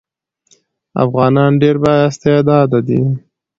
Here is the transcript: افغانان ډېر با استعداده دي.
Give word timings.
افغانان 1.03 1.51
ډېر 1.61 1.75
با 1.83 1.93
استعداده 2.07 2.79
دي. 2.87 3.01